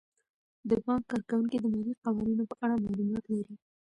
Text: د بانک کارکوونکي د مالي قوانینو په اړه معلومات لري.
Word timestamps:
د 0.69 0.71
بانک 0.85 1.03
کارکوونکي 1.11 1.57
د 1.59 1.65
مالي 1.73 1.93
قوانینو 2.03 2.43
په 2.51 2.55
اړه 2.63 2.75
معلومات 2.85 3.25
لري. 3.33 3.55